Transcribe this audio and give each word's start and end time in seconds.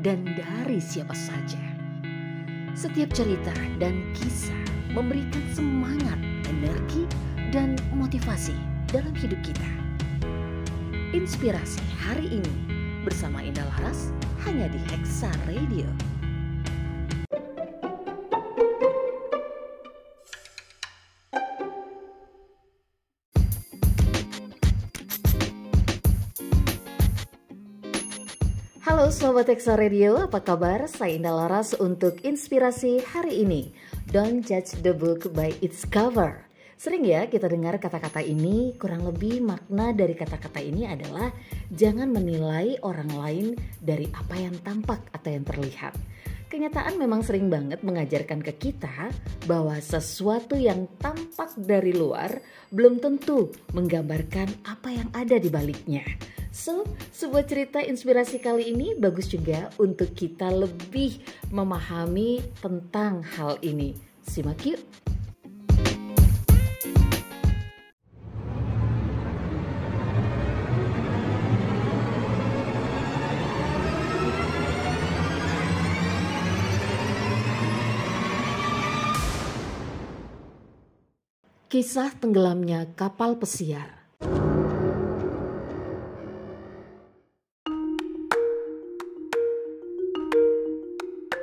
dan 0.00 0.24
dari 0.36 0.80
siapa 0.82 1.14
saja. 1.14 1.60
Setiap 2.76 3.12
cerita 3.16 3.52
dan 3.80 4.04
kisah 4.12 4.64
memberikan 4.92 5.44
semangat, 5.52 6.20
energi, 6.48 7.08
dan 7.52 7.76
motivasi 7.96 8.56
dalam 8.92 9.12
hidup 9.16 9.40
kita. 9.40 9.70
Inspirasi 11.16 11.80
hari 11.96 12.28
ini 12.42 12.54
bersama 13.00 13.40
Indah 13.40 13.64
Laras 13.76 14.12
hanya 14.44 14.68
di 14.68 14.80
Hexa 14.92 15.32
Radio. 15.48 15.88
Halo 29.06 29.14
Sobat 29.14 29.46
Hexa 29.46 29.78
Radio, 29.78 30.18
apa 30.18 30.42
kabar? 30.42 30.90
Saya 30.90 31.14
Indah 31.14 31.30
Laras 31.30 31.78
untuk 31.78 32.18
inspirasi 32.26 33.06
hari 33.06 33.46
ini. 33.46 33.70
Don't 34.10 34.42
judge 34.42 34.74
the 34.82 34.90
book 34.90 35.30
by 35.30 35.54
its 35.62 35.86
cover. 35.86 36.42
Sering 36.76 37.08
ya 37.08 37.24
kita 37.24 37.48
dengar 37.48 37.80
kata-kata 37.80 38.20
ini, 38.20 38.76
kurang 38.76 39.08
lebih 39.08 39.40
makna 39.40 39.96
dari 39.96 40.12
kata-kata 40.12 40.60
ini 40.60 40.84
adalah 40.84 41.32
jangan 41.72 42.12
menilai 42.12 42.76
orang 42.84 43.08
lain 43.16 43.46
dari 43.80 44.04
apa 44.12 44.36
yang 44.36 44.52
tampak 44.60 45.00
atau 45.08 45.28
yang 45.32 45.48
terlihat. 45.48 45.96
Kenyataan 46.46 47.00
memang 47.00 47.24
sering 47.24 47.48
banget 47.48 47.80
mengajarkan 47.80 48.44
ke 48.44 48.52
kita 48.60 49.08
bahwa 49.48 49.74
sesuatu 49.80 50.54
yang 50.54 50.84
tampak 51.00 51.56
dari 51.58 51.96
luar 51.96 52.38
belum 52.70 53.00
tentu 53.00 53.50
menggambarkan 53.72 54.68
apa 54.68 54.92
yang 54.92 55.08
ada 55.16 55.40
di 55.40 55.48
baliknya. 55.48 56.04
So, 56.52 56.84
sebuah 57.10 57.48
cerita 57.48 57.80
inspirasi 57.80 58.38
kali 58.38 58.68
ini 58.68 58.92
bagus 58.96 59.32
juga 59.32 59.72
untuk 59.80 60.12
kita 60.12 60.52
lebih 60.52 61.24
memahami 61.50 62.44
tentang 62.60 63.24
hal 63.24 63.56
ini. 63.64 63.96
Simak 64.22 64.60
yuk. 64.64 65.15
Kisah 81.66 82.14
tenggelamnya 82.22 82.94
kapal 82.94 83.42
pesiar. 83.42 83.90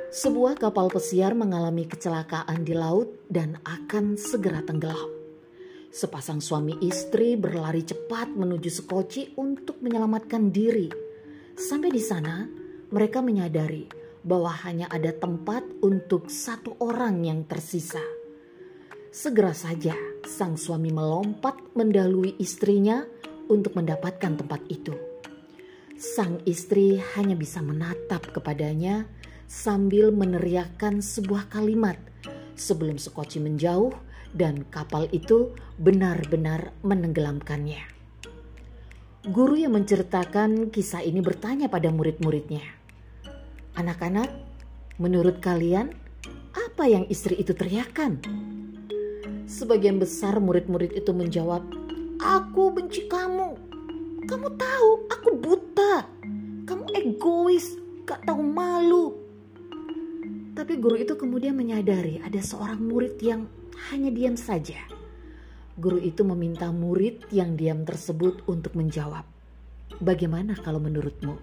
Sebuah 0.08 0.56
kapal 0.56 0.88
pesiar 0.88 1.36
mengalami 1.36 1.84
kecelakaan 1.84 2.64
di 2.64 2.72
laut 2.72 3.12
dan 3.28 3.60
akan 3.68 4.16
segera 4.16 4.64
tenggelam. 4.64 5.12
Sepasang 5.92 6.40
suami 6.40 6.80
istri 6.80 7.36
berlari 7.36 7.84
cepat 7.84 8.32
menuju 8.32 8.80
Sekoci 8.80 9.36
untuk 9.36 9.84
menyelamatkan 9.84 10.48
diri. 10.48 10.88
Sampai 11.52 11.92
di 11.92 12.00
sana, 12.00 12.48
mereka 12.88 13.20
menyadari 13.20 13.84
bahwa 14.24 14.56
hanya 14.64 14.88
ada 14.88 15.12
tempat 15.12 15.68
untuk 15.84 16.32
satu 16.32 16.80
orang 16.80 17.28
yang 17.28 17.44
tersisa. 17.44 18.13
Segera 19.14 19.54
saja, 19.54 19.94
sang 20.26 20.58
suami 20.58 20.90
melompat 20.90 21.54
mendahului 21.78 22.34
istrinya 22.42 23.06
untuk 23.46 23.78
mendapatkan 23.78 24.42
tempat 24.42 24.66
itu. 24.66 24.90
Sang 25.94 26.42
istri 26.50 26.98
hanya 27.14 27.38
bisa 27.38 27.62
menatap 27.62 28.34
kepadanya 28.34 29.06
sambil 29.46 30.10
meneriakkan 30.10 30.98
sebuah 30.98 31.46
kalimat 31.46 31.94
sebelum 32.58 32.98
Sekoci 32.98 33.38
menjauh 33.38 33.94
dan 34.34 34.66
kapal 34.66 35.06
itu 35.14 35.54
benar-benar 35.78 36.74
menenggelamkannya. 36.82 37.86
Guru 39.30 39.54
yang 39.54 39.78
menceritakan 39.78 40.74
kisah 40.74 41.06
ini 41.06 41.22
bertanya 41.22 41.70
pada 41.70 41.86
murid-muridnya, 41.94 42.66
"Anak-anak, 43.78 44.26
menurut 44.98 45.38
kalian 45.38 45.94
apa 46.50 46.90
yang 46.90 47.06
istri 47.06 47.38
itu 47.38 47.54
teriakan?" 47.54 48.18
Sebagian 49.44 50.00
besar 50.00 50.40
murid-murid 50.40 50.96
itu 50.96 51.12
menjawab, 51.12 51.60
"Aku 52.16 52.72
benci 52.72 53.04
kamu. 53.04 53.52
Kamu 54.24 54.48
tahu 54.56 54.90
aku 55.12 55.28
buta. 55.36 56.08
Kamu 56.64 56.88
egois, 56.96 57.76
gak 58.08 58.24
tahu 58.24 58.40
malu." 58.40 59.12
Tapi 60.56 60.80
guru 60.80 60.96
itu 60.96 61.12
kemudian 61.18 61.52
menyadari 61.52 62.24
ada 62.24 62.40
seorang 62.40 62.80
murid 62.80 63.20
yang 63.20 63.44
hanya 63.92 64.08
diam 64.08 64.38
saja. 64.38 64.80
Guru 65.76 65.98
itu 65.98 66.22
meminta 66.22 66.70
murid 66.70 67.28
yang 67.34 67.58
diam 67.58 67.82
tersebut 67.82 68.46
untuk 68.46 68.72
menjawab. 68.78 69.26
Bagaimana 69.98 70.54
kalau 70.56 70.78
menurutmu? 70.78 71.36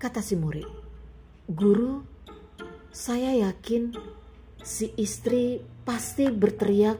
Kata 0.00 0.24
si 0.24 0.34
murid, 0.34 0.66
Guru, 1.46 2.00
saya 2.90 3.36
yakin 3.38 3.92
si 4.62 4.94
istri 4.94 5.58
pasti 5.82 6.30
berteriak, 6.30 6.98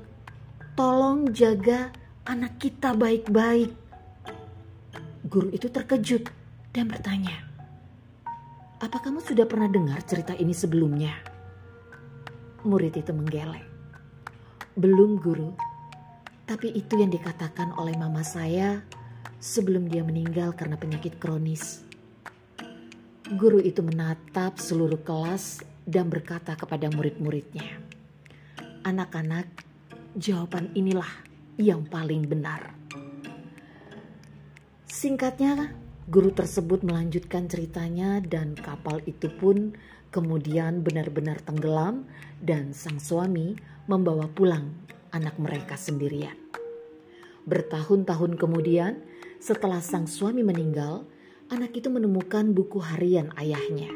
tolong 0.74 1.30
jaga 1.30 1.94
anak 2.26 2.58
kita 2.58 2.94
baik-baik. 2.94 3.70
Guru 5.22 5.48
itu 5.54 5.70
terkejut 5.70 6.28
dan 6.74 6.90
bertanya, 6.90 7.46
apa 8.82 8.98
kamu 8.98 9.22
sudah 9.22 9.46
pernah 9.46 9.70
dengar 9.70 10.02
cerita 10.02 10.34
ini 10.34 10.50
sebelumnya? 10.50 11.14
Murid 12.66 12.98
itu 12.98 13.14
menggeleng. 13.14 13.66
Belum 14.74 15.18
guru, 15.22 15.54
tapi 16.44 16.74
itu 16.74 16.98
yang 16.98 17.14
dikatakan 17.14 17.78
oleh 17.78 17.94
mama 17.94 18.26
saya 18.26 18.82
sebelum 19.38 19.86
dia 19.86 20.02
meninggal 20.02 20.54
karena 20.58 20.74
penyakit 20.74 21.18
kronis. 21.22 21.86
Guru 23.32 23.62
itu 23.62 23.80
menatap 23.80 24.58
seluruh 24.58 24.98
kelas 25.00 25.71
dan 25.88 26.10
berkata 26.10 26.54
kepada 26.54 26.90
murid-muridnya, 26.90 27.78
"Anak-anak, 28.86 29.46
jawaban 30.18 30.70
inilah 30.74 31.10
yang 31.58 31.86
paling 31.86 32.26
benar." 32.26 32.74
Singkatnya, 34.86 35.82
Guru 36.02 36.34
tersebut 36.34 36.82
melanjutkan 36.82 37.46
ceritanya 37.46 38.18
dan 38.18 38.58
kapal 38.58 38.98
itu 39.06 39.30
pun 39.30 39.70
kemudian 40.10 40.82
benar-benar 40.82 41.38
tenggelam 41.46 42.10
dan 42.42 42.74
sang 42.74 42.98
suami 42.98 43.54
membawa 43.86 44.26
pulang 44.26 44.74
anak 45.14 45.38
mereka 45.38 45.78
sendirian. 45.78 46.34
Bertahun-tahun 47.46 48.34
kemudian, 48.34 48.98
setelah 49.38 49.78
sang 49.78 50.10
suami 50.10 50.42
meninggal, 50.42 51.06
anak 51.54 51.70
itu 51.78 51.86
menemukan 51.86 52.50
buku 52.50 52.82
harian 52.82 53.30
ayahnya. 53.38 53.94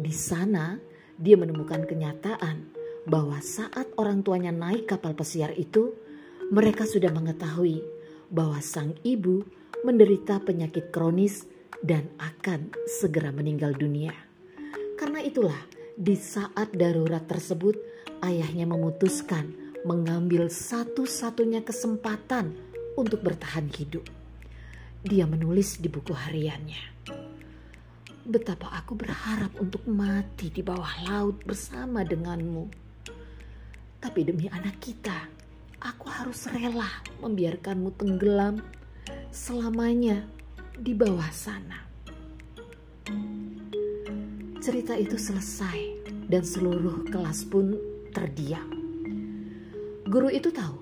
Di 0.00 0.16
sana, 0.16 0.80
dia 1.20 1.36
menemukan 1.36 1.84
kenyataan 1.84 2.72
bahwa 3.04 3.36
saat 3.44 3.92
orang 4.00 4.24
tuanya 4.24 4.50
naik 4.50 4.88
kapal 4.88 5.12
pesiar 5.12 5.52
itu, 5.54 5.92
mereka 6.48 6.88
sudah 6.88 7.12
mengetahui 7.12 7.84
bahwa 8.32 8.58
sang 8.64 8.96
ibu 9.04 9.44
menderita 9.84 10.40
penyakit 10.40 10.88
kronis 10.88 11.44
dan 11.84 12.08
akan 12.16 12.72
segera 12.88 13.30
meninggal 13.30 13.76
dunia. 13.76 14.12
Karena 14.96 15.20
itulah, 15.20 15.60
di 15.96 16.16
saat 16.16 16.72
darurat 16.72 17.24
tersebut, 17.28 17.76
ayahnya 18.24 18.68
memutuskan 18.68 19.52
mengambil 19.84 20.48
satu-satunya 20.52 21.64
kesempatan 21.64 22.52
untuk 22.96 23.24
bertahan 23.24 23.68
hidup. 23.72 24.04
Dia 25.00 25.24
menulis 25.24 25.80
di 25.80 25.88
buku 25.88 26.12
hariannya, 26.12 27.08
"Betapa 28.30 28.70
aku 28.78 28.94
berharap 28.94 29.58
untuk 29.58 29.82
mati 29.90 30.54
di 30.54 30.62
bawah 30.62 31.02
laut 31.02 31.42
bersama 31.42 32.06
denganmu, 32.06 32.70
tapi 33.98 34.22
demi 34.22 34.46
anak 34.46 34.78
kita, 34.78 35.26
aku 35.82 36.06
harus 36.06 36.46
rela 36.46 37.02
membiarkanmu 37.18 37.90
tenggelam." 37.98 38.62
selamanya 39.30 40.26
di 40.78 40.92
bawah 40.94 41.30
sana. 41.30 41.90
cerita 44.60 44.92
itu 44.92 45.16
selesai 45.16 46.04
dan 46.28 46.44
seluruh 46.44 47.08
kelas 47.08 47.48
pun 47.48 47.74
terdiam. 48.12 48.68
Guru 50.04 50.28
itu 50.28 50.52
tahu 50.52 50.76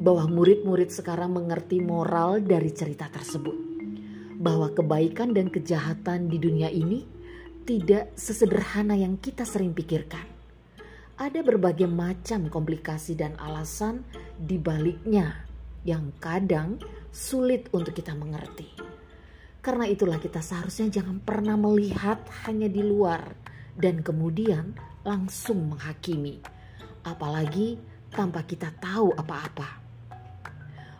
bahwa 0.00 0.30
murid-murid 0.30 0.94
sekarang 0.94 1.34
mengerti 1.34 1.82
moral 1.82 2.38
dari 2.38 2.70
cerita 2.70 3.10
tersebut. 3.10 3.63
Bahwa 4.38 4.70
kebaikan 4.74 5.34
dan 5.34 5.50
kejahatan 5.50 6.30
di 6.30 6.38
dunia 6.42 6.70
ini 6.70 7.06
tidak 7.64 8.12
sesederhana 8.18 8.92
yang 8.92 9.16
kita 9.16 9.48
sering 9.48 9.72
pikirkan. 9.72 10.28
Ada 11.14 11.40
berbagai 11.46 11.86
macam 11.86 12.50
komplikasi 12.50 13.14
dan 13.16 13.38
alasan 13.40 14.02
di 14.34 14.58
baliknya 14.58 15.46
yang 15.86 16.10
kadang 16.18 16.76
sulit 17.14 17.70
untuk 17.70 17.94
kita 17.94 18.12
mengerti. 18.12 18.66
Karena 19.64 19.88
itulah 19.88 20.20
kita 20.20 20.44
seharusnya 20.44 21.00
jangan 21.00 21.24
pernah 21.24 21.56
melihat 21.56 22.20
hanya 22.44 22.68
di 22.68 22.84
luar 22.84 23.32
dan 23.78 24.04
kemudian 24.04 24.76
langsung 25.06 25.72
menghakimi. 25.72 26.42
Apalagi 27.06 27.80
tanpa 28.12 28.44
kita 28.44 28.74
tahu 28.76 29.16
apa-apa. 29.16 29.80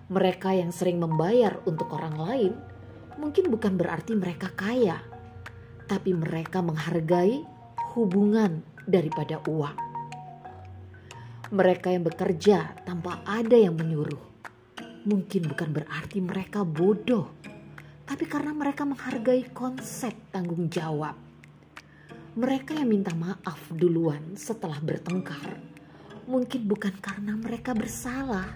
Mereka 0.09 0.57
yang 0.57 0.73
sering 0.73 0.97
membayar 0.97 1.61
untuk 1.69 1.93
orang 1.93 2.17
lain 2.17 2.53
mungkin 3.21 3.51
bukan 3.51 3.79
berarti 3.79 4.15
mereka 4.19 4.51
kaya, 4.55 4.99
tapi 5.87 6.15
mereka 6.15 6.65
menghargai 6.65 7.45
hubungan 7.95 8.65
daripada 8.85 9.41
uang. 9.47 9.79
Mereka 11.55 11.93
yang 11.95 12.05
bekerja 12.09 12.83
tanpa 12.83 13.23
ada 13.23 13.55
yang 13.55 13.79
menyuruh 13.79 14.35
mungkin 15.05 15.45
bukan 15.45 15.69
berarti 15.69 16.19
mereka 16.25 16.65
bodoh, 16.65 17.29
tapi 18.09 18.25
karena 18.25 18.57
mereka 18.57 18.89
menghargai 18.89 19.53
konsep 19.53 20.17
tanggung 20.33 20.73
jawab. 20.73 21.13
Mereka 22.35 22.75
yang 22.75 22.91
minta 22.91 23.13
maaf 23.15 23.61
duluan 23.71 24.35
setelah 24.35 24.81
bertengkar 24.83 25.75
mungkin 26.25 26.65
bukan 26.65 26.97
karena 27.05 27.37
mereka 27.37 27.77
bersalah 27.77 28.49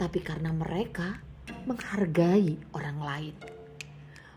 tapi 0.00 0.20
karena 0.20 0.52
mereka 0.52 1.20
menghargai 1.68 2.56
orang 2.72 2.98
lain. 3.00 3.34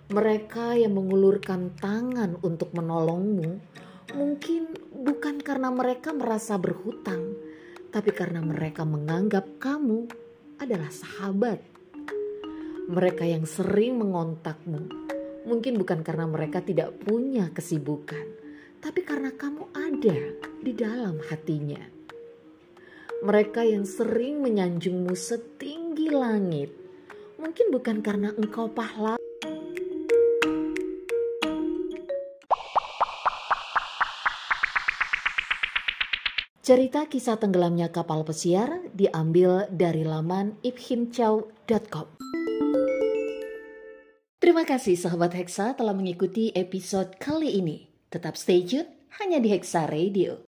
Mereka 0.10 0.74
yang 0.74 0.98
mengulurkan 0.98 1.78
tangan 1.78 2.42
untuk 2.42 2.74
menolongmu 2.74 3.62
mungkin 4.18 4.74
bukan 4.90 5.38
karena 5.38 5.70
mereka 5.70 6.10
merasa 6.18 6.58
berhutang, 6.58 7.38
tapi 7.94 8.10
karena 8.10 8.42
mereka 8.42 8.90
menganggap 8.90 9.62
kamu 9.62 10.10
adalah 10.58 10.90
sahabat. 10.90 11.62
Mereka 12.90 13.30
yang 13.30 13.46
sering 13.46 14.02
mengontakmu 14.02 14.90
mungkin 15.46 15.78
bukan 15.78 16.02
karena 16.02 16.26
mereka 16.26 16.66
tidak 16.66 16.98
punya 17.06 17.54
kesibukan, 17.54 18.26
tapi 18.82 19.06
karena 19.06 19.30
kamu 19.30 19.70
ada 19.78 20.20
di 20.66 20.74
dalam 20.74 21.22
hatinya 21.30 22.00
mereka 23.20 23.68
yang 23.68 23.84
sering 23.84 24.40
menyanjungmu 24.40 25.12
setinggi 25.12 26.08
langit. 26.08 26.72
Mungkin 27.36 27.72
bukan 27.72 28.00
karena 28.00 28.32
engkau 28.36 28.72
pahlawan. 28.72 29.19
Cerita 36.70 37.10
kisah 37.10 37.42
tenggelamnya 37.42 37.90
kapal 37.90 38.22
pesiar 38.22 38.94
diambil 38.94 39.66
dari 39.74 40.06
laman 40.06 40.54
ibhimchow.com. 40.62 42.06
Terima 44.38 44.62
kasih 44.70 44.94
sahabat 44.94 45.34
Hexa 45.34 45.74
telah 45.74 45.98
mengikuti 45.98 46.54
episode 46.54 47.18
kali 47.18 47.58
ini. 47.58 47.90
Tetap 48.14 48.38
stay 48.38 48.62
tune 48.62 48.86
hanya 49.18 49.42
di 49.42 49.50
Hexa 49.50 49.90
Radio. 49.90 50.46